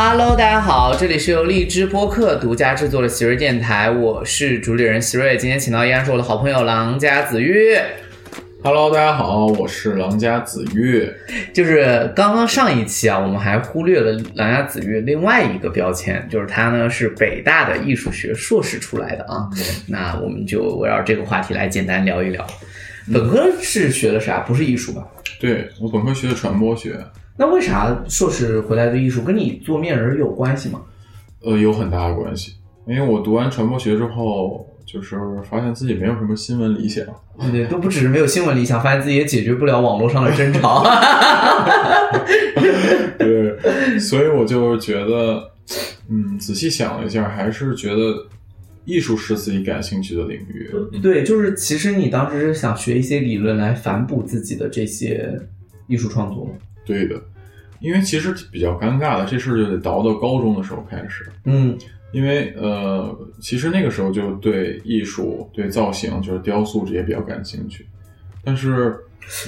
[0.00, 5.36] Hello，大家好，这里是由荔枝播客独家制作的喜瑞电台，我是主理人喜瑞。
[5.36, 7.84] 今天请到依然是我的好朋友郎家子月。
[8.62, 11.12] Hello，大家好，我是郎家子月。
[11.52, 19.48] 就是刚刚上一期啊，我们还忽略了郎家子月另外一个标签，就是他呢是北大的艺术学硕士出来的啊。
[19.88, 22.46] 那我们就围绕这个话题来简单聊一聊。
[23.12, 24.38] 本科是学的啥？
[24.46, 25.04] 不是艺术吧？
[25.40, 26.96] 对我本科学的传播学，
[27.38, 30.82] 那为啥硕士回来的艺术跟你做面人有关系吗？
[31.40, 32.54] 呃，有很大的关系。
[32.86, 35.16] 因为我读完传播学之后，就是
[35.48, 37.04] 发现自己没有什么新闻理想。
[37.52, 40.82] 对，都不只是没有新闻理想，发现自己也解决不了网络上的争吵。
[43.18, 45.50] 对，所以我就觉得，
[46.08, 48.26] 嗯，仔细想了一下，还是觉得
[48.84, 50.70] 艺术是自己感兴趣的领域。
[51.00, 55.38] 对，就是其实你当时是想学一些理论来反哺自己的这些
[55.86, 56.50] 艺术创作吗？
[56.88, 57.22] 对的，
[57.80, 61.30] 因为其实比较尴尬的，这事就得倒到高中的时候开始。
[61.44, 61.78] 嗯
[62.10, 67.86] 因为呃，其实那个时候就对艺术、对造型，就是雕塑这些比较感兴趣，
[68.42, 68.96] 但是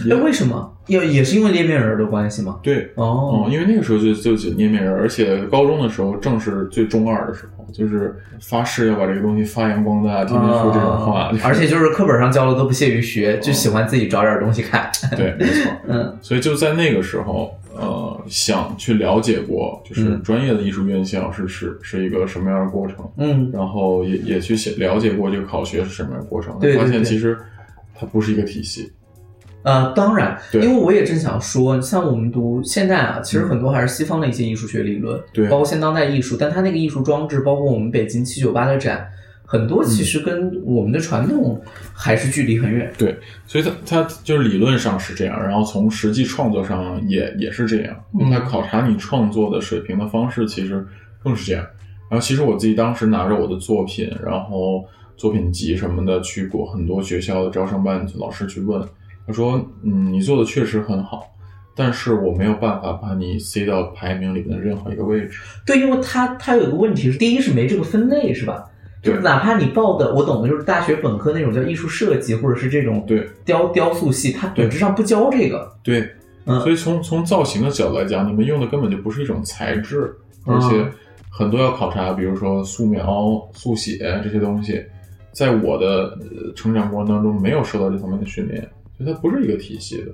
[0.05, 0.77] 也哎，为什么？
[0.91, 2.59] 也也是因为捏面人的关系吗？
[2.63, 14.91] 对，哦，嗯，因为那个时候就就就捏面人，而且高中的时候正是最中二的时候，就是发誓要把这个东西发扬光大，天天说这种话，啊而且就是课本上教的都不屑于学，就喜欢自己找点东西看。
[15.17, 27.39] 对，没错， 嗯所以就在那个时候，呃，想去了解过，就是嗯专业的艺术院校是是是一个什么样的过程，嗯，然后也也去想了解过这个考学是什么样的过程，发对对对现其实
[27.95, 28.91] 它不是一个体系。
[29.63, 39.07] 呃，当然，因为我也正想说，像我们读现代啊，其实很多还是西方的一些艺术学理论，对包括现当代艺术，但它那个艺术装置，包括我们北京七九八的展，
[39.45, 41.61] 很多其实跟我们的传统
[41.93, 42.91] 还是距离很远。
[42.97, 43.15] 对，
[43.47, 47.97] 所以它它就是理论上是这样，然后从实际创作上也也是这样。
[48.19, 50.87] 嗯它考察你创作的水平的方式其实
[51.23, 51.63] 更是这样。
[52.09, 54.85] 然后其实我自己当时拿着我的作品，然后
[55.17, 58.83] 作品集什么的，去过很多学校的招生办老师去问，
[59.31, 61.27] 他说：“嗯，你做的确实很好，
[61.75, 65.39] 但是我没有办法把你塞到排名里面的任何一个位置。
[65.65, 68.65] 对，因为它它有一个问题是，第一是没这个分类，是吧？
[69.03, 75.73] 对哪怕你报的，我懂的，就是大学本科那种叫艺术设计，或者是这种对雕雕塑系，它本质上不教这个。
[75.83, 76.07] 对，
[76.45, 80.15] 嗯所以从从造型的角度来讲，你们用的根本就不是一种材质，
[80.47, 80.87] 嗯而且
[81.31, 84.85] 很多要考察，比如说素描、速写这些东西，
[85.33, 88.69] 在我的呃成长过程当中没有受到这方面的训练，
[89.01, 90.13] 所以它不是一个体系的。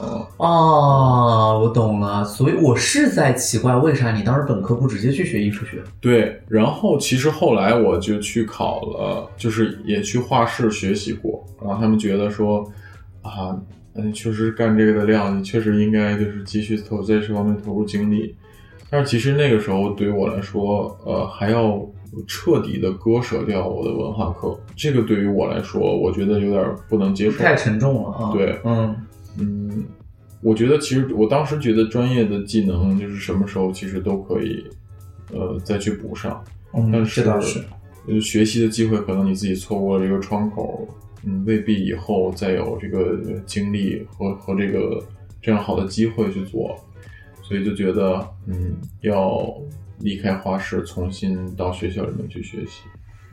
[0.00, 5.82] 嗯，哦，我懂了，所以我是在奇怪，为啥你当时本科不直接去学艺术学？
[6.00, 6.40] 对。
[6.46, 12.64] 然后其实后来我就去考了，就是也去画室学习过，然后他们觉得说
[13.22, 13.58] 啊，
[13.92, 18.36] 你，确实干这个的量，你确实应该就是继续投在这方面投入精力。
[18.88, 21.84] 但是其实那个时候对于我来说，呃，还要
[22.26, 27.38] 彻底的割舍掉我的文化课，这个对于我来说，我觉得有点不能接受。
[27.38, 28.32] 太沉重了啊！
[28.32, 28.96] 对嗯
[29.38, 29.84] 嗯，
[30.42, 34.64] 我觉得其实我当时觉得专业的技能就是什么时候其实都可以，
[35.32, 36.42] 呃，再去补上。
[36.74, 37.22] 嗯，但是。
[38.10, 40.88] 呃，学习的机会可能你自己错过了这个窗口，
[41.24, 45.04] 嗯，未必以后再有这个呃精力和和这个
[45.42, 46.74] 这样好的机会去做，
[47.42, 49.54] 所以就觉得，嗯，要
[50.00, 52.82] 离开花市，重新到学校里面去学习。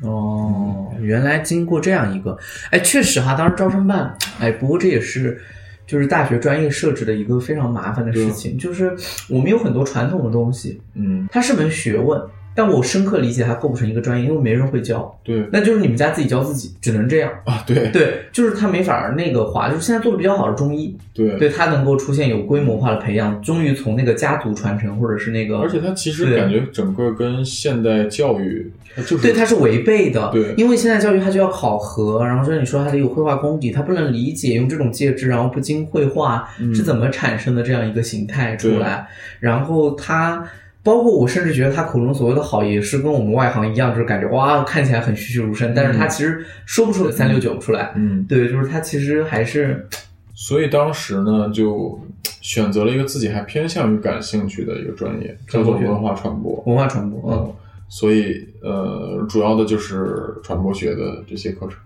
[0.02, 2.38] 哦，原来经过这样一个，
[2.70, 5.42] 哎，确实哈，当时招生办，哎，不过这也是
[5.88, 8.94] 就是大学专业设置的一个非常麻烦的事情，就是
[9.30, 12.22] 我们有很多传统的东西，嗯，它是门学问，
[12.56, 17.30] 但我深刻理解它构不成一个专业，因为没人会教，对那就是你们家自己教自己，只能这样。
[17.44, 30.30] 啊，对对，就是它没法儿那个化，就是现在做的比较好的中医，对对它能够出现有规模化的培养，终于从那个家族传承或者是那个，而且它其实感觉整个跟现代教育，它就是对，它是违背的。
[30.32, 39.08] 对因为现在教育它就要考核，然后像你说它得有绘画功底，它不能理解用这种介质，然后不经绘画嗯是怎么产生的这样一个形态出来。
[39.40, 40.44] 然后它，
[40.86, 47.92] 包括我甚至觉得他口中所谓的好，也是跟我们外行一样，就是感觉哇看起来很栩栩如生，但是他其实说不出三六九出来。
[47.96, 49.88] 嗯，对，就是他其实还是
[50.36, 52.00] 所以当时呢，就
[52.40, 56.64] 选择了一个自己还偏向于感兴趣的一个专业，叫做文化传播。
[56.68, 57.20] 文化传播。
[57.32, 57.54] 嗯，嗯，
[57.90, 61.80] 所以呃，主要的就是传播学的这些课程。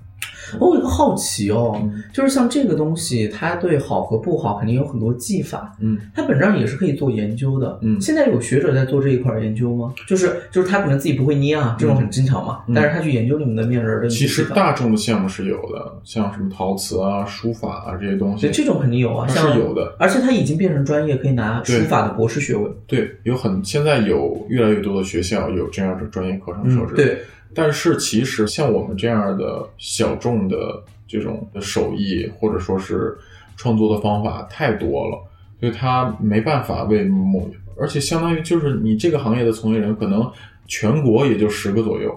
[0.60, 7.78] 我有一个好奇哦，嗯就是像这个东西，它对好和不好肯定有很多技法，嗯它本质上也是可以做研究的。
[7.82, 9.94] 嗯现在有学者在做这一块研究吗？
[10.08, 19.96] 就是就是他可能自己不会捏啊，这种很正常嘛，嗯但是他去研究你们的面人儿的其实大众的项目是有的，像什么陶瓷啊、书法啊这些东西对，这种肯定有啊，像是有的。
[20.00, 22.70] 而且它已经变成专业，可以拿书法的博士学位。
[22.88, 27.18] 对，有很现在有越来越多的学校有这样的专业课程设置。，嗯对，
[27.54, 33.18] 但是其实像我们这样的小众的这种手艺，或者说是
[33.58, 35.18] 创作的方法太多了，
[35.60, 37.50] 所以他没办法为某，
[37.80, 40.32] 而且相当于就是你这个行业的从业人，可能
[40.68, 42.12] 全国也就十个左右。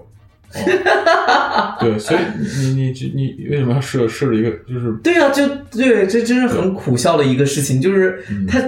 [0.54, 8.60] 哦、 对，所以你你你你为什么要设设置一个就是对啊，就对，这真是很苦笑的一个事情，就是嗯他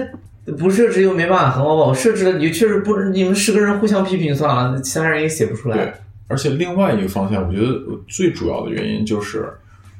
[0.57, 1.83] 不设置又没办法很好吧？
[1.83, 5.93] 我设置了，你确实不，你们十个人互相批评算了，其他人也写不出对来。，
[6.27, 9.47] 而且另外一个方向，我觉得最主要的原因就是，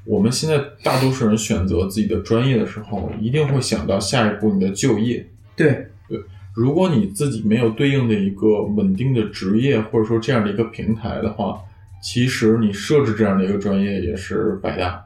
[0.05, 5.27] 我们现在大多数人选择自己的专业的时候，一定会想到下一步你的就业。
[5.55, 6.19] 对对，
[6.53, 11.59] 如果你自己没有对应的一个稳定的职业，或者说这样的一个平台的话，
[12.01, 15.05] 其实你设置这样的一个专业也是白搭。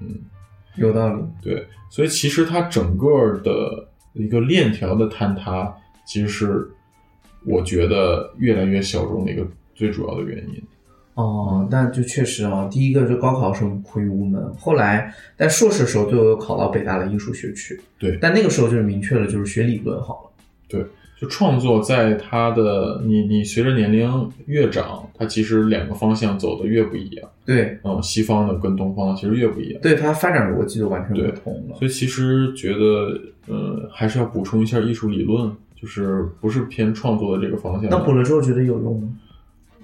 [0.00, 0.08] 嗯
[0.76, 1.22] 有道理。
[1.40, 5.72] 对，所以其实它整个的一个链条的坍塌，
[6.04, 6.68] 其实是
[7.46, 10.62] 我觉得越来越小众的一个最主要的原因。
[11.14, 20.30] 哦，那就确实啊，第一个是高考时候苦于无门，后来在硕士的时候最后又考到北大的艺术学区，对但那个时候就是明确了，就是学理论好了。
[20.66, 20.84] 对，
[21.20, 27.30] 就创作在它的你你随着年龄越长，它其实两个方向走的越不一样。
[27.46, 29.80] 对，嗯，西方的跟东方的其实越不一样。
[29.80, 31.76] 对，它发展逻辑就完全对不同了。
[31.76, 33.16] 所以其实觉得，
[33.46, 35.48] 呃，还是要补充一下艺术理论，
[35.80, 37.88] 就是不是偏创作的这个方向。
[37.88, 39.08] 那补了之后觉得有用吗？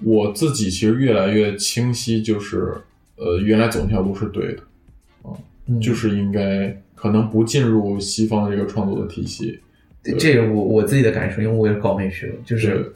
[0.03, 2.73] 我自己其实越来越清晰，就是
[3.15, 4.63] 呃，原来走那条路是对的，
[5.67, 9.59] 嗯，就是应该可能不进入西方的这个创作的体系。
[10.03, 12.91] 对这个我我自己的感受，因为我也是搞美学的，就是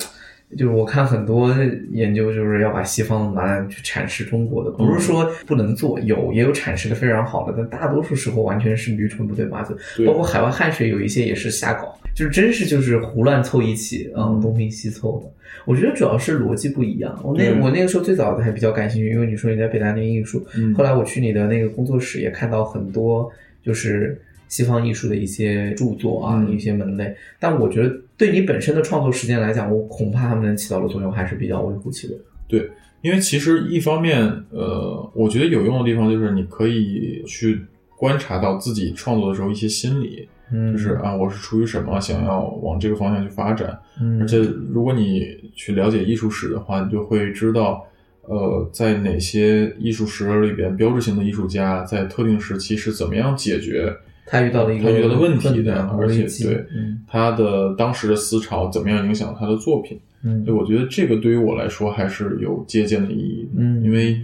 [0.58, 1.56] 就是我看很多
[1.92, 15.30] 研究，就是要把西方拿来去阐释中国的，不是说不能做，有也有阐释的非常好的，但大多数时候完全是驴唇不对马嘴，包括海外汉学有一些也是瞎搞，就是真是就是胡乱凑一起，嗯，嗯东拼西凑的。
[15.66, 17.20] 我觉得主要是逻辑不一样。
[17.24, 23.30] 我那对我那个时候最早的还比较感兴趣，因为你说你在北大念艺术，嗯后来我去你的那个工作室也看到很多
[23.62, 27.14] 就是西方艺术的一些著作啊，嗯一些门类。
[27.40, 32.18] 但我觉得对你本身的创作实践来讲，我恐怕他们能起到的作用还是比较微乎其微。
[32.48, 32.70] 对，
[33.02, 34.22] 因为其实一方面，
[34.52, 37.60] 呃，我觉得有用的地方就是你可以去
[37.98, 43.78] 观察到自己创作的时候一些心理，嗯，就是啊，我是出于什么想要往这个方向去发展。
[44.02, 44.40] 嗯，而且
[44.72, 47.86] 如果你去了解艺术史的话，你就会知道，
[48.22, 53.96] 呃，在哪些艺术史里边，标志性的艺术家在特定时期是怎么样解决
[54.26, 60.00] 他遇到的一个他遇到的问题的而且对嗯他的当时的思潮怎么样影响他的作品。
[60.24, 64.20] 嗯对，我觉得这个对于我来说还是有借鉴的意义的，嗯因为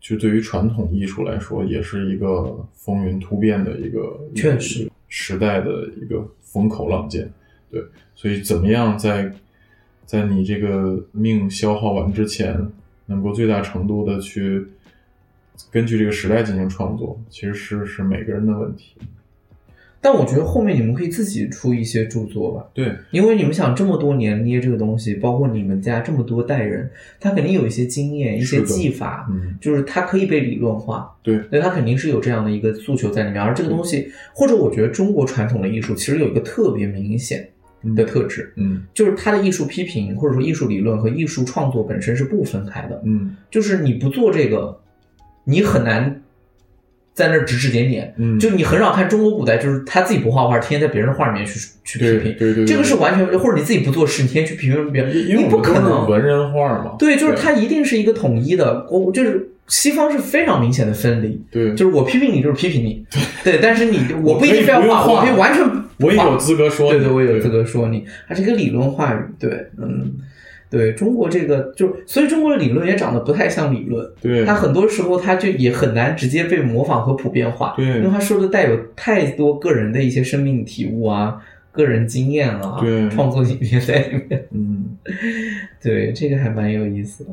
[0.00, 7.30] 就对于传统艺术来说，也是一个风云突变的一个确实时代的一个风口浪尖。
[7.70, 9.30] 对，所以怎么样在
[10.06, 12.66] 在你这个命消耗完之前，
[13.04, 14.66] 能够最大程度的去
[15.70, 18.94] 根据这个时代进行创作，其实是是每个人的问题。
[20.04, 26.90] 但我觉得后面你们可以自己出一些著作吧，对，因为你们想这么多年捏这个东西，包括你们家这么多代人，
[27.20, 31.08] 他肯定有一些经验、一些技法，嗯，就是它可以被理论化。
[31.22, 33.40] 对，那他肯定是有这样的一个诉求在里面。
[33.40, 37.48] 而这个东西，或者我觉得中国传统的艺术其实有一个特别明显
[37.94, 38.82] 的特质，嗯。
[38.92, 43.00] 就是它的艺术批评或者说艺术理论和艺术创作本身是不分开的。
[43.04, 43.36] 嗯。
[43.52, 44.76] 就是你不做这个，
[45.44, 46.22] 你很难
[47.14, 48.14] 在那儿指指点点。
[48.18, 52.36] 嗯，就你很少看中国古代，就是他自己不画画，天天在别人的画里面去去批评。
[52.38, 56.08] 对对对，这个是完全，或者你自己不做事，你天天去批评别人，因因为你不可能。
[56.08, 56.96] 文人画嘛。
[56.98, 58.86] 对，就是它一定是一个统一的。
[58.90, 63.04] 我就是西方是非常明显的分离，对，就是我批评你就是批评你，
[63.44, 65.64] 对，但是你我我不一定非要画，我画可以完全
[65.98, 70.12] 我也有资格说，对对，我也有资格说你，它是一个理论话语，对，嗯，
[70.72, 84.96] 对中国这个就，所以中国的理论也长得不太像理论，对，它很多时候它就也很难直接被模仿和普遍化，对因为它说的带有太多个人的一些生命体悟啊、个人经验啊、对创作理念在里面，嗯，
[85.80, 87.30] 对，这个还蛮有意思的。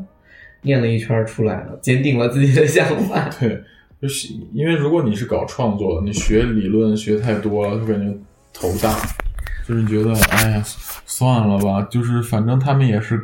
[0.61, 3.29] 念了一圈出来了，坚定了自己的想法。
[3.39, 3.61] 对，
[4.01, 8.13] 就是因为如果你是搞创作的，你学理论学太多了，就感觉
[8.51, 8.93] 头大，
[9.69, 10.63] 就是觉得哎呀，
[11.05, 13.21] 算了吧，就是反正他们也是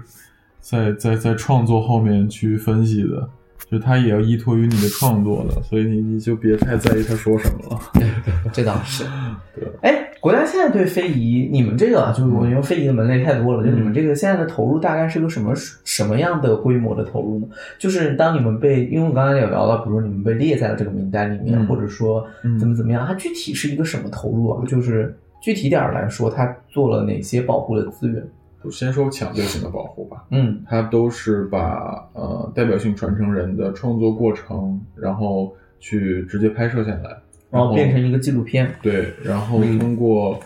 [0.61, 3.27] 在在在创作后面去分析的，
[3.71, 7.81] 就他也要依托于你的创作的，所以你你就别太在意他说什么了。
[8.53, 9.03] 这倒是。
[9.57, 15.51] 对，哎，国家现在对非遗，你们这个啊就是我因为非遗的门类太多了，就你们这个现在的投入大概是个什么
[15.83, 17.47] 什么样的规模的投入呢？
[17.79, 24.63] 就是当你们被，因为我刚才有聊到，比如说你们被列在了这个名单里面，嗯或者说嗯怎么怎么样，它具体是一个什么投入啊？
[24.67, 28.27] 就是具体点儿来说，它做了哪些保护的资源？
[28.63, 37.15] 就先说抢救性的保护吧，嗯它都是把呃代表性传承人的创作过程，然后去直接拍摄下来，
[37.51, 38.73] 然后变成一个纪录片。
[38.81, 40.39] 对，然后嗯通过、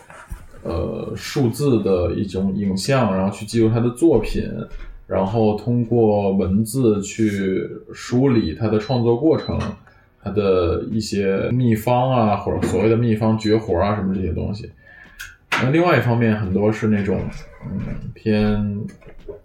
[0.64, 4.44] 呃数字的一种影像，然后去记录他的作品，
[5.06, 9.58] 然后通过文字去梳理他的创作过程，
[10.22, 14.70] 他的一些秘方啊，或者所谓的秘方绝活啊什么这些东西。
[15.62, 17.20] 那另外一方面，很多是那种
[17.64, 17.78] 嗯
[18.14, 18.80] 偏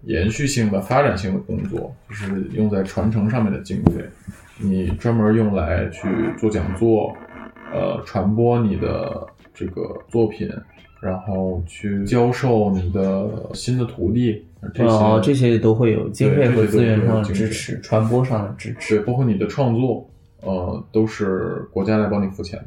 [0.04, 4.04] 延续性的、发展性的工作，就是用在传承上面的经费，
[4.60, 6.08] 你专门用来去
[6.38, 7.16] 做讲座，
[7.74, 10.50] 呃，传播你的这个作品，
[11.02, 18.98] 然后去教授你的新的徒弟，这些、哦，这些都会有经费和资源上的支持，传播上的支持。
[18.98, 20.08] 对，包括你的创作，
[20.42, 22.66] 呃，都是国家来帮你付钱的。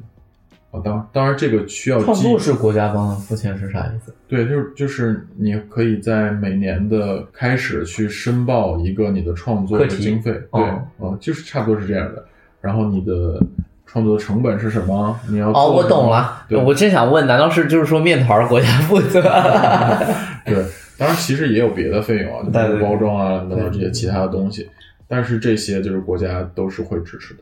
[0.71, 4.15] 啊，当当然这个需要记创作是国家帮付钱是啥意思？
[4.29, 12.25] 对，就是就是你可以在每年的开始去申报一个你的创作的经费，哦对，啊、就是差不多是这样的。
[12.61, 13.41] 然后你的
[13.87, 15.19] 创作的成本是什么？
[15.31, 16.45] 你要哦，我懂了。
[16.49, 19.23] 对我真想问，难道是就是说面团国家负责？
[20.45, 20.63] 对，
[20.99, 24.69] 当然其实也有别的费用啊，就比对对对如包装啊等等这些其他的东西，
[25.07, 27.41] 但是这些就是国家都是会支持的。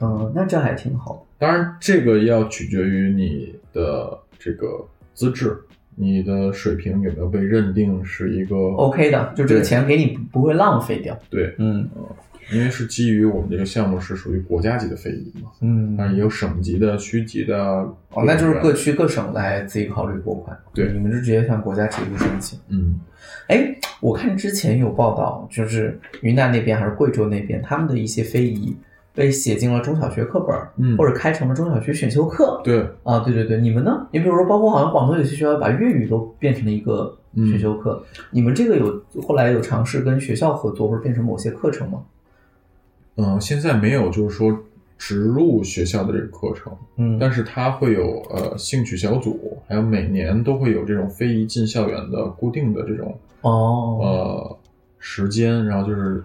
[0.00, 1.26] 嗯，那这还挺好。
[1.38, 5.56] 当然，这个要取决于你的这个资质，
[5.94, 11.18] 你的水平有没有被认定是一个 OK 的，就这个钱给你不会浪费掉。
[11.30, 11.88] 对，嗯
[12.52, 17.56] 因为是基于我们这个项目是属于国家级的非遗嘛，嗯当然也有省级的、区级的。
[18.10, 20.56] 哦，那就是各区各省来自己考虑拨款。
[20.72, 22.56] 对你们就直接向国家提出申请。
[22.68, 23.00] 嗯
[23.48, 28.76] 哎，我看之前有报道，就是云南那边还是贵州那边，他们的一些非遗
[29.16, 32.60] 被写进了中小学课本儿，嗯，或者开成了中小学选修课。
[32.62, 34.06] 对，啊，对对对，你们呢？
[34.12, 42.02] 你比如说，包括好像广东有些学校把粤语都变成了一个选修课，你们这个有后来有尝试跟学校合作，或者变成某些课程吗？
[43.16, 44.54] 嗯、现在没有就是说
[44.98, 54.58] 植入学校的这个课程，嗯但是它会有呃兴趣小组，还有每年都会有这种非遗进校园的固定的这种哦，呃
[54.98, 56.22] 时间，然后就是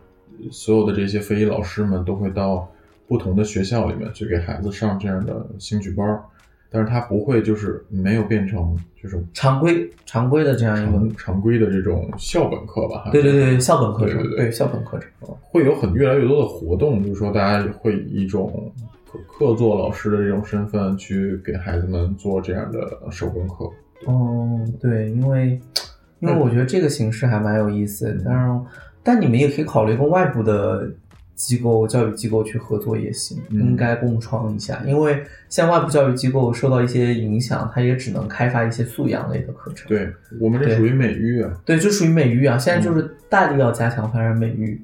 [0.52, 2.70] 所有的这些非遗老师们都会到
[3.12, 6.24] 不同的学校里面去给孩子上这样的兴趣班儿，
[6.70, 13.10] 但是它不会就是没有变成这种常规常规的这样一个，常常规的这种校本课吧？
[13.12, 15.10] 对对对，校本课程，对校本课程。
[15.42, 18.72] 会有很越来越多的活动，就是说大家会以一种
[19.06, 23.70] 客客座老师的这种身份去给孩子们做这样的手工课。
[24.06, 25.60] 哦，对，因为
[26.20, 28.66] 因为我觉得这个形式还蛮有意思的，当然，
[29.04, 30.90] 但你们也可以考虑跟外部的
[31.36, 34.82] 机构、教育机构去合作也行，嗯应该共创一下。
[34.86, 39.88] 因为像外部教育机构受到一些影响，它也只能开发一些素养类的课程。
[39.88, 44.80] 对我们这属于美育啊，对，就属于美育啊，现在就是大力要加强发展美育，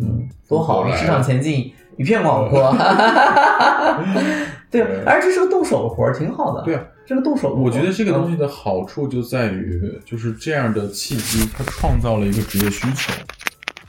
[0.00, 2.70] 嗯，多好啊，市场前景一片广阔。
[4.70, 6.62] 对对，而这是个动手的活儿，挺好的。
[6.62, 13.10] 对啊，这个动手的活，我觉得这个东西嗯的好处就在于，就是这样的契机，它创造了一个职业需求。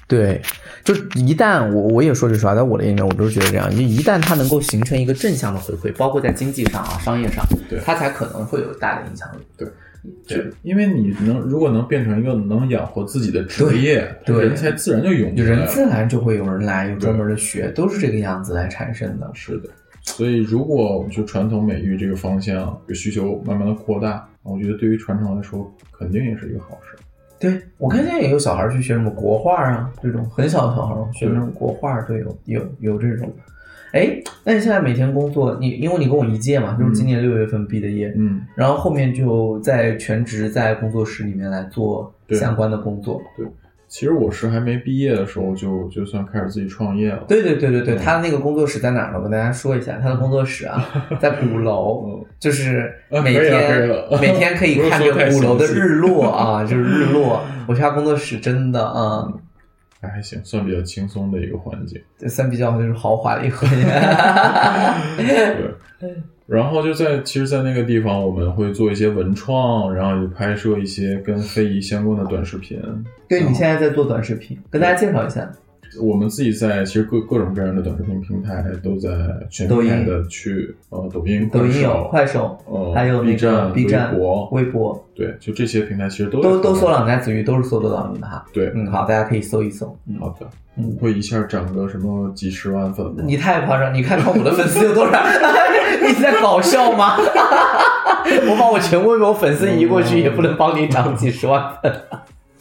[0.10, 0.42] 对，
[0.84, 9.40] 就是一旦我我也说句实话，在我的眼里面，我都是觉得这样，就一旦它能够形成一个正向的回馈，包括在经济上啊、商业上，对它才可能会有大的影响力。
[9.56, 9.68] 对，
[10.28, 15.58] 对因为你能如果能变成一个能养活自己的职业，对人才自然就涌有进来了。
[15.58, 19.30] 人自然就会有人来，有专门的学，都是这个样子来产生的。
[19.36, 19.70] 是的，
[20.02, 26.98] 所以如果我们就传统美育这个方向，这需求慢慢的扩大，我觉得对于传承来说，肯定也是一个好事。
[27.40, 33.32] 对我看现在也有小孩去学什么国画啊，这种很小的小孩学那种国画，都，有有有这种。
[33.92, 43.20] 哎，那你现在每天工作，你因为你跟我一届嘛，就是今年六月份毕的业，嗯，然后后面就在全职在工作室里面来做相关的工作。
[43.90, 47.26] 其实我是还没毕业的时候就就算开始自己创业了。
[47.28, 49.18] 对对对对对，嗯他的那个工作室在哪儿呢？
[49.18, 50.88] 我跟大家说一下，他的工作室啊，
[51.20, 57.42] 在鼓楼，嗯就是啊每天了 每天可以看着鼓楼的日落啊， 就是日落。
[57.68, 59.28] 我去他工作室真的啊，
[60.02, 62.00] 还还行，算比较轻松的一个环境。
[62.18, 63.84] 这三比较就是豪华的一个环境。
[66.00, 66.16] 对，
[66.50, 72.82] 然后就在其实，在那个地方，我们会做一些文创，然后也拍摄一些跟非遗相关的短视频。
[73.28, 75.48] 对你现在在做短视频，跟大家介绍一下。
[76.02, 79.10] 我们自己在其实各各种各样的短视频平台都在
[79.50, 87.00] 全抖音平台的去呃抖音、抖音有快快手，呃还有 B 站、B 站、微博，微博对，就这些平台其实都都都搜了。
[87.00, 88.46] 两家子玉，都是搜得到你的哈。
[88.54, 89.96] 对，嗯，好，大家可以搜一搜。
[90.08, 93.24] 嗯，好的，嗯会一下涨个什么几十万粉吗？
[93.26, 93.94] 你太夸张！
[93.94, 95.20] 你看看我的粉丝有多少？
[96.06, 97.18] 你在搞笑吗？
[97.20, 101.94] 我把我全微博粉丝移过去，也不能帮你涨几十万粉。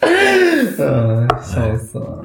[0.78, 2.22] 嗯，笑死了。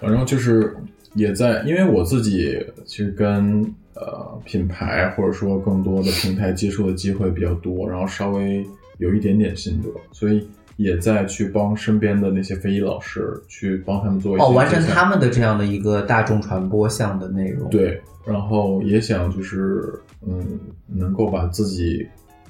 [0.00, 0.74] 反正就是
[1.14, 3.62] 也在，因为我自己其实跟
[3.94, 8.64] 呃品牌或者说更多的平台接触的机会比较多，然后稍微
[8.98, 19.92] 有一点点心得，所以也在去帮身边的那些非遗老师去帮他们做一些哦，完成他们的这样的一个大众传播项的内容。，对，然后也想就是
[20.26, 22.06] 嗯，能够把自己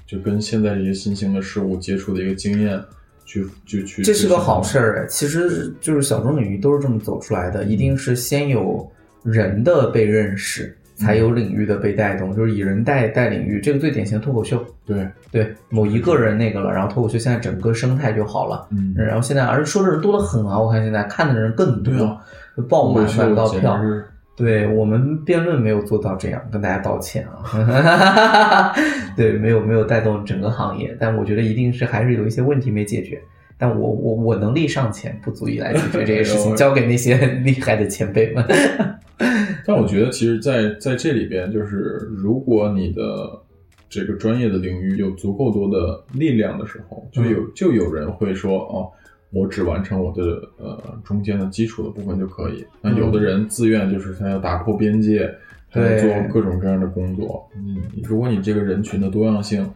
[0.06, 2.78] 就跟现在这些新兴的事物接触的一个经验
[3.28, 5.02] 去就去，这是个好事儿。
[5.02, 5.06] 哎。
[5.06, 8.90] 其实就是小众领域都是这么走出来的，一定是先有
[9.22, 13.60] 人的被认识，才有领域的被带动，就是以人带带领域。
[13.60, 18.66] 这个最典型的脱口秀，对，对某一个人那个了，然后脱口秀现在整个生态就好了。
[18.70, 20.58] 嗯，然后现在，而且说的人多得很啊！
[20.58, 21.92] 我看现在看的人更多，
[22.68, 23.78] 爆满买不到票。
[24.38, 28.72] 对我们辩论没有做到这样，跟大家道歉啊。
[29.16, 33.20] 对，没有没有带动整个行业，但我觉得一定是还是有一些问题没解决。
[33.60, 38.44] 但我我我能力尚浅，不足以来解决这些事情， 交给那些 厉害的前辈们。
[39.66, 43.02] 但我觉得，其实在，在这里边，就是如果你的
[43.90, 48.88] 这个专业的领域有足够多的力量的时候，就有就有人会说，哦，
[49.30, 52.64] 我只完成我的呃中间的基础的部分就可以。
[52.80, 55.32] 那有的人自愿就是他要打破边界，
[55.70, 57.48] 他要做各种各样的工作。
[57.56, 59.68] 嗯，如果你这个人群的多样性，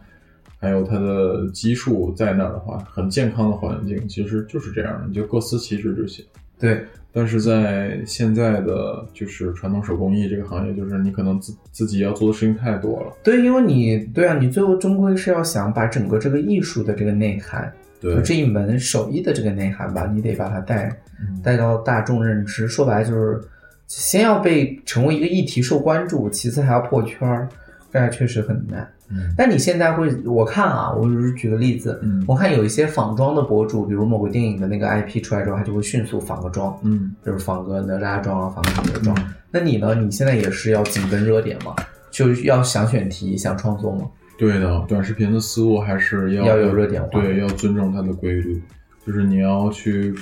[0.59, 6.23] 还有它的基数在那儿的话，很健康的环境，其实就是这样，你就各司其职就行。
[6.57, 13.11] 对，但是在现在的就是传统手工艺这个行业，就是你可能自自己要做的事情太多了。
[13.21, 17.69] 对，因为你对啊，你最后终归是要想把整个这个艺术的这个内涵，
[18.03, 20.89] 对就这一门手艺的这个内涵吧，你得把它带
[21.21, 22.67] 嗯带到大众认知。
[22.67, 23.41] 说白了就是，
[23.87, 27.47] 先要被成为一个议题受关注，其次还要破圈儿，
[27.91, 28.85] 这还确实很难。
[29.09, 39.15] 嗯但你现在会，我看啊，我只是举个例子，嗯我看有一些仿妆的博主，比如某个电影的那个 IP 出来之后，他就会迅速仿个妆，嗯，就是仿个哪吒妆啊，仿个哪吒妆。
[39.51, 39.93] 那你呢？
[39.93, 41.75] 你现在也是要紧跟热点嘛？
[42.09, 44.09] 就是要想选题、想创作吗？
[44.43, 48.61] 对的，短视频的思路还是要要有热点化对，要尊重它的规律，
[49.05, 50.13] 就是你要去。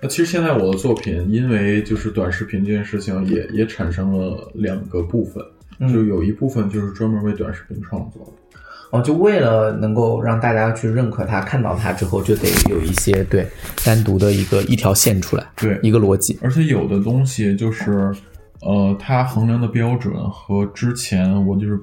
[0.00, 5.44] 那其实现在我的作品，因为就是短视频这件事情也，也产生了两个部分，
[5.80, 8.32] 嗯就有一部分就是专门为短视频创作的。
[8.90, 13.46] 哦，就为了能够让大家去认可它、看到它之后，就得有一些对
[13.84, 16.38] 单独的一个一条线出来，对一个逻辑。
[16.40, 18.10] 而且有的东西就是，
[18.62, 21.78] 呃，它衡量的标准和之前我就是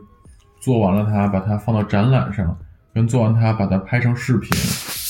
[0.65, 2.57] 做完了它，把它放到展览上，
[2.91, 4.49] 跟做完它把它拍成视频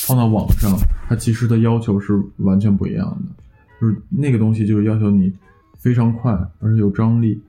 [0.06, 3.44] 放到网上，它其实的要求是完全不一样的。
[3.80, 5.32] 就是那个东西就是要求你
[5.78, 7.42] 非常快，而且有张力。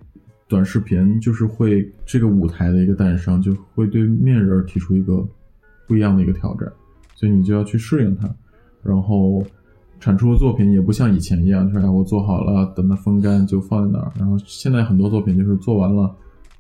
[0.49, 5.27] 短视频就是会这个舞台的一个诞生，就会对面人提出一个
[5.88, 6.71] 不一样的一个挑战，
[7.16, 8.33] 所以你就要去适应它，
[8.81, 9.45] 然后
[9.99, 14.12] 产出的作品也不像以前一样，就是哎我做好了，等它风干就放在那儿。
[14.16, 16.14] 然后现在很多作品就是做完了，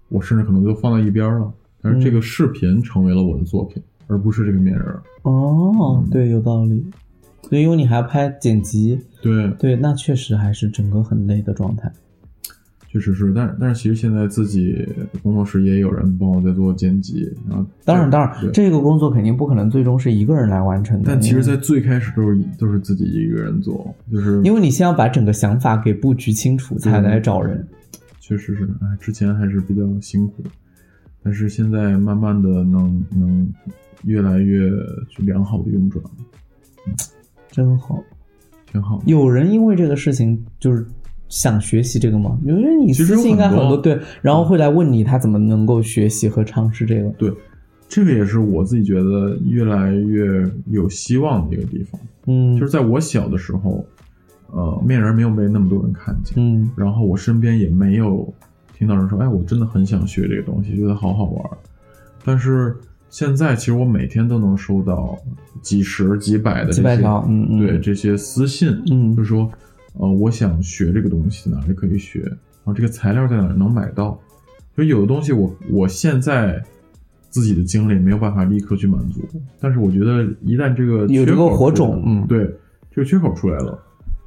[0.08, 5.02] 我甚至可能就放在一边了，但是这个视频成为了我的作品，而不是这个面人儿。
[5.22, 6.84] 哦，对，有道理。
[7.48, 11.92] 对，因为你还要拍剪辑，对，对，那确实还是整个很累的状态。
[12.88, 14.88] 确实是，但但是其实现在自己
[15.22, 21.04] 工作室也有人帮我在做剪辑，然后当然，当然，这个工作肯定不可能最终是一个人来完成的。
[21.06, 27.66] 但其实，在最开始都是都是自己一个人做，就是因为你先要把整个想法给布局清楚，才来找人。
[28.26, 30.42] 确实是，哎，之前还是比较辛苦，
[31.22, 33.48] 但是现在慢慢的能能
[34.02, 34.68] 越来越
[35.08, 36.04] 去良好的运转，
[37.52, 38.02] 真好。
[38.72, 39.00] 挺好。
[39.06, 40.84] 有人因为这个事情就是
[41.28, 42.36] 想学习这个吗？
[42.44, 47.08] 因为你私信应该很多对，然后会来问你他怎么能够学习和尝试这个。
[47.10, 47.32] 对，
[47.88, 52.00] 这个也是我自己觉得越来越有希望的一个地方。
[52.26, 53.86] 嗯，就是在我小的时候，
[54.52, 58.32] 呃，面人没有被那么多人看见，嗯然后我身边也没有
[58.74, 61.50] 听到人说，哎，我真的很想学这个东西，觉得好好玩。
[62.24, 62.76] 但是
[63.08, 65.16] 现在，其实我每天都能收到
[65.62, 69.50] 几十、几百的这些几百条嗯嗯对这些私信，嗯就是说，
[69.94, 72.20] 呃，我想学这个东西，哪里可以学？
[72.20, 74.18] 然后这个材料在哪能买到？
[74.74, 76.62] 所以有的东西我我现在
[77.30, 79.22] 自己的精力没有办法立刻去满足，
[79.58, 82.44] 但是我觉得一旦这个有这个火种嗯对，
[82.90, 83.78] 这个缺口出来了，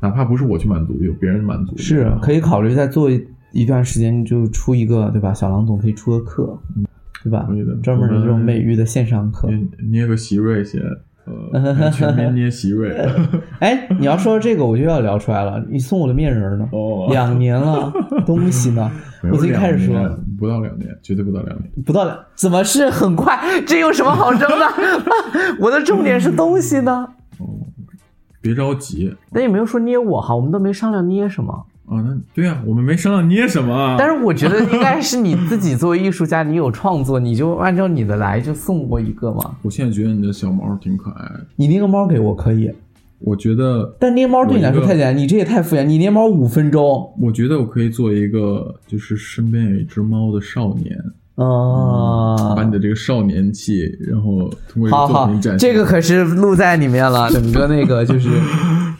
[0.01, 3.09] 哪怕不是我去满足，有别人满足是可以考虑再做
[3.51, 5.33] 一段时间，就出一个对吧？
[5.33, 6.57] 小郎总可以出个课，
[7.23, 7.47] 对吧？
[7.83, 9.47] 专门的这种美育的线上课。
[9.49, 10.81] 捏捏个席瑞先，
[11.53, 12.95] 呃， 全民捏席瑞。
[13.59, 15.63] 哎，你要说这个，我就要聊出来了。
[15.69, 16.69] 你送我的面人呢？
[16.71, 17.91] 哦，两年了，
[18.25, 18.89] 东西呢？
[19.31, 21.69] 我最开始说不到两年，绝对不到两年。
[21.85, 23.37] 不到两，怎么是很快？
[23.67, 24.65] 这有什么好争的？
[25.59, 27.05] 我的重点是东西呢。
[28.41, 31.65] 别着急那也没有说捏我哈，我们都没商量捏什么。
[31.85, 33.95] 啊，那对呀、我们没商量捏什么啊。
[33.97, 39.55] 但是我觉得应该是你自己作为艺术家，你有创作，你就按照你的来，就送我一个嘛。
[39.63, 42.71] 我现在觉得你的小猫挺可爱的，你捏个猫给我可以，
[43.17, 45.83] 我觉得，但捏猫对你来说太简单，你这也太敷衍。
[45.83, 50.95] 你捏猫五分钟，我觉得我可以做一个，就是身边有一只猫的少年，
[51.39, 58.29] 啊，把你的这个少年气，然后通过作品展，现，这个可是录在里面了，整个那个就是。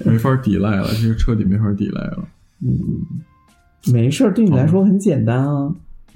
[0.05, 2.25] 没法抵赖了，这个彻底没法抵赖了，
[2.63, 2.71] 嗯。
[3.91, 5.69] 没事儿，对你来说很简单啊。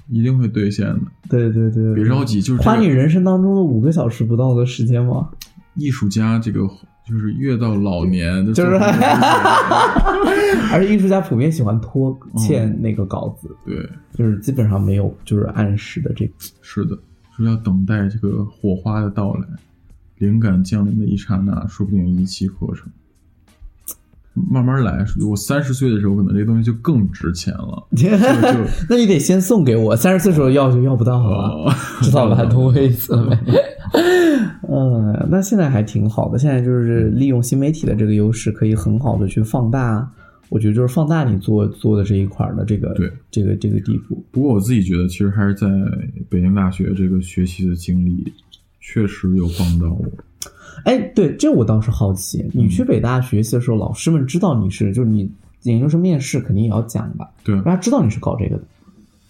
[0.08, 1.00] 一定会兑现的。
[1.28, 2.70] 对对对，别着急，就是这个。
[2.70, 5.28] 花你人生当中的五个小时不到的时间吗？
[5.74, 6.60] 艺术家这个，
[7.06, 8.76] 就是越到老年，就是
[10.72, 16.32] 而且艺术家普遍喜欢拖欠那个稿子，对，就是基本上没有就是按时的这个。
[16.62, 16.96] 是的，
[17.36, 19.46] 就是要等待这个火花的到来，
[20.18, 22.90] 灵感降临的一刹那，说不定一气呵成。
[24.34, 27.86] 慢慢来，我三十岁的时候，可能这东西就更值钱了。
[27.96, 32.44] 就就那你得先送给我，三十岁时候要就要不到了，哦，知道吧？
[32.44, 33.38] 懂我意思了没？
[34.68, 40.10] 嗯，那现在还挺好的，现在就是利用新媒体的这个优势，可以很好的去放大。
[40.50, 44.24] 我觉得就是放大你做做的这一块儿的这个对这个这个地步。
[44.30, 45.66] 不过我自己觉得，其实还是在
[46.28, 48.32] 北京大学这个学习的经历，
[48.80, 50.04] 确实有帮到我。
[50.84, 55.30] 哎，对，这我倒是好奇，你去北大学习的时候，老师们知道你是，就是你
[55.62, 58.62] 研究生面试肯定也要讲吧，对，大家知道你是搞这个的。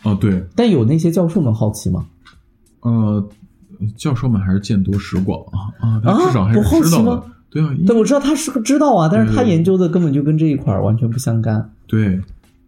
[0.03, 2.07] 哦对，但有那些教授们好奇吗？
[2.81, 3.27] 呃，
[3.97, 7.23] 教授们还是见多识广啊啊，他啊至少还是知道的。
[7.51, 11.71] 对啊，因对，我知道他是个知道啊，但是他研究的根本就跟这一块儿完全不相干。
[11.87, 12.21] 对，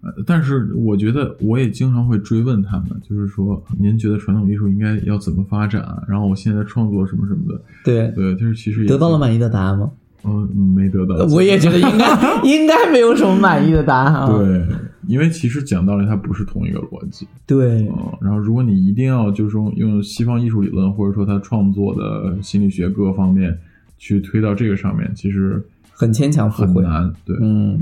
[0.02, 5.85] 呃但是我觉得我也经常会追问他们，就是说您觉得传统艺术应该要怎么发展？
[6.09, 9.90] 然后我现在创作什么什么的，对，对，就是其实也得到了满意的答案吗？
[10.24, 11.14] 嗯，没得到。
[11.26, 12.06] 我也觉得应该
[12.42, 14.26] 应该没有什么满意的答案啊。
[14.26, 14.66] 对，
[15.06, 17.28] 因为其实讲道理，它不是同一个逻辑。
[17.46, 23.56] 对嗯，然后如果你一定要就是说用西方艺术理论，或者说他创作的心理学各个方面
[23.98, 26.50] 去推到这个上面，其实很牵强。
[26.50, 27.12] 很难。
[27.24, 27.78] 对，嗯，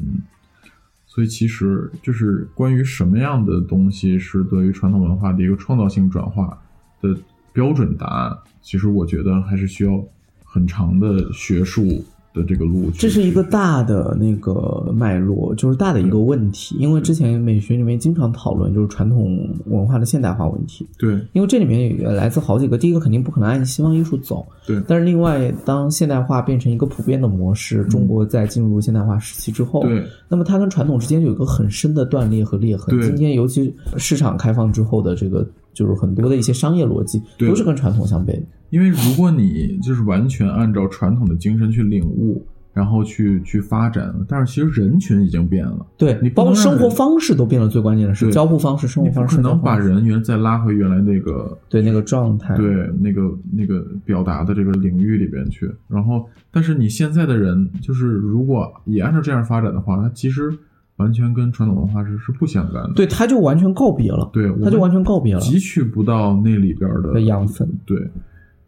[1.15, 6.61] 所以其实就是关于什么样的东西是对于传统文化的一个创造性转化
[7.01, 7.17] 的
[7.53, 10.05] 标准答案，其实我觉得还是需要
[10.45, 12.93] 很长的学术的这个路径。
[12.99, 16.77] 这是一个大的那个脉络，就是大的一个问题。
[16.79, 22.77] 因为之前美学里面经常讨论就是传统文化的现代化问题，对因为这里面有来自好几个。
[22.77, 32.99] 第一个肯定不可能按西方艺术走，对但是另外，当现代化变成一个普遍的模式，中国在进入现代化时期之后，对那么它跟传统之间有一个很深的断裂和裂痕。
[32.99, 38.43] 对今天尤其市场开放之后的这个，就是很多的一些商业逻辑都是跟传统相悖的。
[38.75, 52.57] 因为如果你就是完全按照传统的精神去领悟，然后去去发展，但是其实人群已经变了，对你包括生活方式都变了，最关键的是交互方式、生活方式、可能把人原再拉回原来那个对那个状态。
[52.57, 55.71] 对那个那个表达的这个领域里边去。
[55.87, 60.53] 然后，但是你现在的人，就是如果也按照这样发展的话，它其实
[60.97, 62.93] 完全跟传统文化是是不相干的。
[62.97, 64.29] 对，他就完全告别了。
[64.33, 67.69] 对，他就完全告别了汲取不到那里边的的养分。
[67.87, 68.11] 对，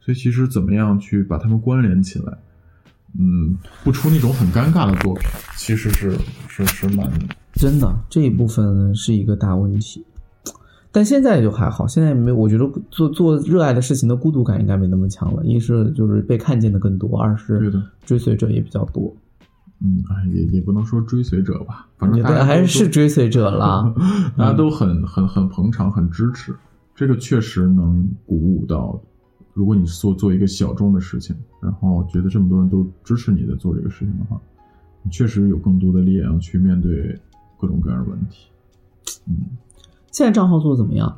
[0.07, 2.39] 所以其实怎么样去把它们关联起来，
[3.19, 6.17] 嗯，不出那种很尴尬的作品，其实是
[6.47, 7.11] 是是蛮
[7.55, 10.05] 真的这一部分是一个大问题。
[10.93, 15.45] 但现在就还好，现在没，我觉得做做热爱的事情的孤独感应该没那么强了。
[15.45, 17.83] 一是就是被看见的更多，二是。
[18.05, 19.13] 追随者也比较多。
[19.81, 23.93] 嗯，哎，也也不能说追随者吧，反正觉得大家还是追随者了。
[24.39, 26.55] 大家都很很很捧场，很支持，
[26.95, 29.03] 这个确实能鼓舞到。
[29.57, 34.39] 如果你做做一个小众的事情，然后觉得这么多人都支持你在做这个事情的话，
[35.03, 37.19] 你确实有更多的力量去面对
[37.59, 38.49] 各种各样的问题。
[39.27, 39.35] 嗯，
[40.13, 41.17] 现在账号做的怎么样？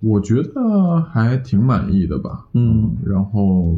[0.00, 2.46] 我觉得还挺满意的吧。
[2.54, 3.76] 嗯，然后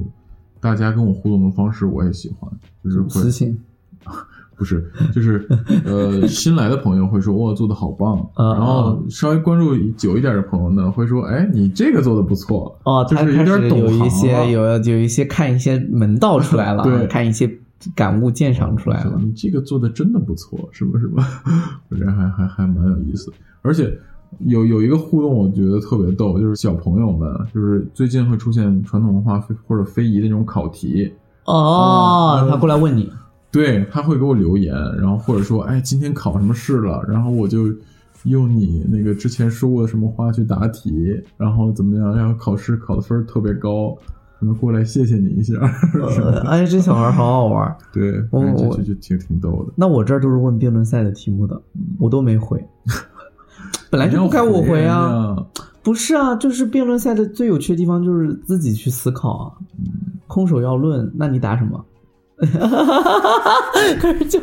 [0.61, 2.49] 大家跟我互动的方式我也喜欢，
[2.85, 3.61] 就是会私信
[4.63, 5.45] 不是，就是
[5.85, 17.51] 呃，新来的朋友会说哇做的好棒，啊然后稍微关注久一点的朋友呢会说，哎，你这个做的不错，哦，就是有点懂有一些有有一些看一些门道出来了，对看一些
[17.97, 19.19] 感悟鉴赏出来了。
[19.19, 21.27] 你这个做的真的不错，是不是吧？
[21.91, 23.93] 我觉得还还还蛮有意思，而且
[24.47, 31.13] 有有一个互动，我觉得特别逗，就是小朋友们，就是最近会出现传统文化非或者非遗的那种考题，
[31.47, 33.11] 哦，他过来问你，
[33.53, 37.67] 对他会给我留言，然后或者说，哎，今天考什么试了，然后我就
[38.25, 43.95] 用你那个之前说过的什么话去答题，然后怎么样，然后考试考的分儿特别高，
[44.41, 45.55] 可能过来谢谢你一下，
[46.01, 47.77] 呃哎，这小孩好好玩。
[47.93, 49.73] 对，我反正我就就就挺挺逗的。
[49.77, 51.61] 那我这儿都是问辩论赛的题目的，
[51.99, 52.59] 我都没回。
[53.91, 55.47] 本来就不该我回啊，啊，
[55.83, 59.53] 不是啊，就是辩论赛的最有趣的地方就是自己去思考啊。
[60.27, 61.85] 空手要论，那你答什么？
[64.01, 64.41] 开始就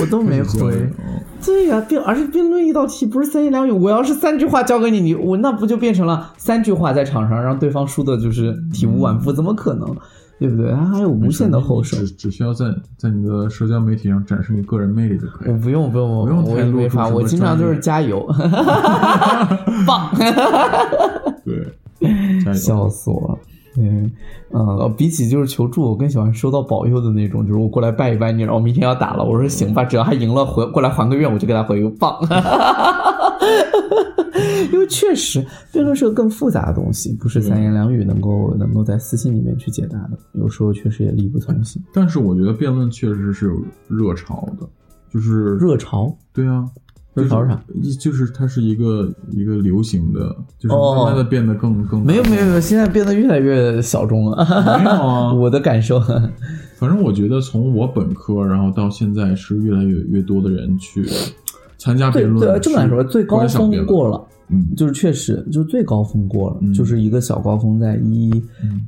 [0.00, 0.72] 我都没回。
[0.72, 9.32] 哦对呀、辩而且辩论一道题不是三言两语，我要是三句话交给你，你我那不就变成了三句话在场上，让对方输的就是体无完肤？
[9.32, 9.96] 怎么可能？
[10.38, 10.70] 对不对？
[10.72, 11.96] 他还有无限的后手。
[11.96, 12.66] 只只需要在
[12.98, 15.54] 在你的社交媒体上展示你个人魅力就可以了。
[15.54, 18.26] 我不用不用不用我也没法，我经常就是加油，
[19.86, 20.10] 棒，
[21.42, 21.66] 对，
[22.44, 22.54] 加油！
[22.54, 23.38] 笑死我了。
[23.78, 24.10] 嗯
[24.52, 32.18] 嗯，比起就是求助，我更喜欢收到保佑的那种，就是我过来拜一拜你，然后明天要打了，我说行吧，只要他赢了，回过来还个愿，我就给他回一个棒。
[34.72, 41.82] 因为确实辩论是个更复杂的东西，不是三言两语能够能够在私信里面去解答的，有时候确实也力不从心。
[41.92, 44.68] 但是我觉得辩论确实是有热潮的，
[45.12, 46.64] 就是热潮对啊，
[47.14, 47.60] 热潮是啥？
[47.98, 54.44] 就是它是一个一个流行的，就是哦慢慢的变得更更没有没有没有，现在变得越来越小众了。
[54.78, 56.00] 没有啊， 我的感受，
[56.76, 61.04] 反正我觉得从我本科然后到现在是越来越越多的人去
[61.78, 64.24] 参加辩论，对，这么来说，最高峰过了。
[64.52, 68.32] 嗯，就是确实，就是最高峰过了，嗯就是一个小高峰，在一、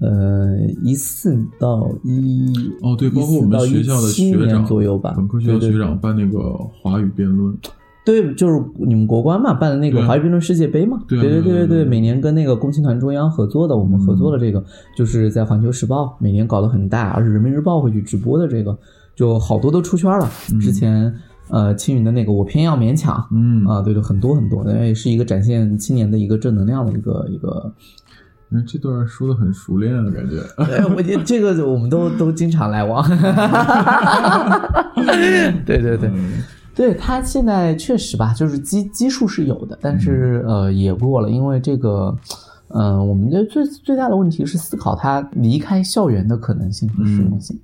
[0.00, 7.70] 呃一四到一哦对，包括我们学校的学长左右吧，本科学校学长办那个华语辩论，对，
[8.04, 14.62] 就是你们国关嘛办的那个华语辩论世界杯嘛，对啊对对对对每年跟那个共青团中央合作的，我们合作的这个、
[14.96, 18.76] 就是在环球时报每年搞得很大，而且人民日报会去直播的这个，
[19.14, 20.28] 就好多都出圈了。
[20.60, 21.14] 之前
[21.48, 27.72] 呃青云的那个我偏要勉强，嗯啊，对对，很多很多，那也是一个展现青年的一个正能量的一个一个。
[28.54, 30.36] 嗯，这段说的很熟练啊，感觉。
[30.56, 33.02] 哎，我觉得这个我们都都经常来往。
[35.64, 36.42] 对对对，嗯
[36.74, 42.16] 对他现在确实吧，就是基基数是有的，但是呃也过了，因为这个。
[42.74, 47.54] 嗯、我们的最最大的问题是思考他离开校园的可能性和实用性。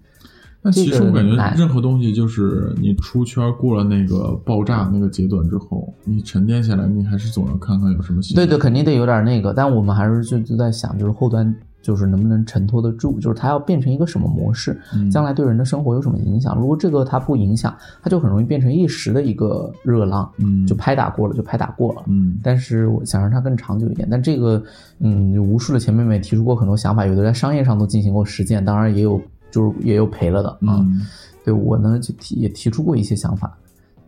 [0.61, 8.37] 那其实我感觉任何东西，就是你出圈过了那个爆炸那个阶段之后，你沉淀下来，你还是总要看看有什么新。
[8.37, 11.57] 对对，肯定得有点那个，但我们还是就就在想，就是后端
[11.89, 16.55] 就是能不能承托得住，就是它要变成一个什么模式，嗯将来对人的生活有什么影响。
[16.55, 22.03] 如果这个它不影响，它就很容易变成一时的一个热浪，嗯就拍打过了就拍打过了。
[22.09, 24.63] 嗯但是我想让它更长久一点，但这个，
[24.99, 29.19] 嗯，无数的前辈们也提出过很多想法，有的在商业上都进行过实践，当然也有
[29.51, 30.85] 就是也有赔了的啊。
[30.85, 31.01] 嗯
[31.45, 33.57] 对我呢就提也提出过一些想法，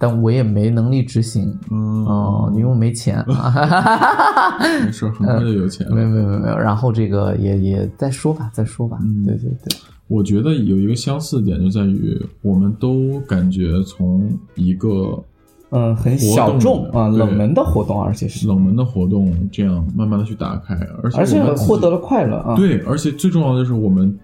[0.01, 1.55] 但我也没能力执行。
[1.71, 5.95] 嗯哦，因为我没钱啊， 没事，很快就有钱了。
[5.95, 9.77] 没有没有没有没，然后这个也也再说吧，再说吧，嗯对对对，
[10.09, 15.23] 我觉得有一个相似点就在于，我们都感觉从一个
[15.69, 24.19] 嗯，很小众啊，冷门的活动，而且是，冷门的活动这样慢慢的去打开，而且而且我们获得了快乐啊，对，而且最重要的就是我们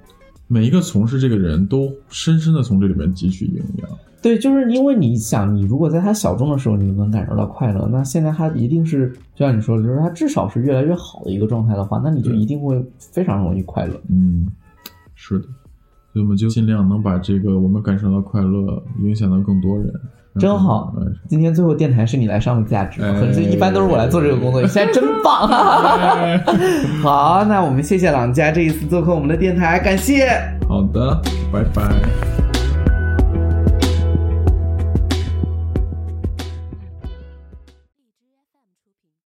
[0.49, 3.89] 每一个从事这个人都深深的从这里面汲取营养。
[4.23, 13.95] 对，就是因为你想，你如果在他小众的时候你能感受到快乐，那现在他一定是就像你说的，就是他至少是越来越好的一个状态的话，那你就一定会非常容易快乐。
[14.11, 14.49] 嗯，
[15.15, 15.45] 是的，
[16.13, 19.93] 所以我们就尽量能把这个我们感受到快乐影响到更多人。
[20.39, 25.49] 真好哎今天最后电台是你来上的价值，哎可是一般都是我来做这个工作，你现在真棒！
[27.03, 30.29] 好，那我们谢谢朗家这一次做客我们的电台，感谢。
[30.69, 31.19] 好的，
[31.51, 32.36] 拜拜。